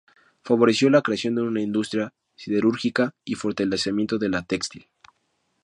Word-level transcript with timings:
Favoreció 0.43 0.89
la 0.89 1.03
creación 1.03 1.35
de 1.35 1.43
una 1.43 1.61
industria 1.61 2.11
siderúrgica 2.35 3.13
y 3.23 3.33
el 3.33 3.37
fortalecimiento 3.37 4.17
de 4.17 4.29
la 4.29 4.41
textil. 4.41 4.87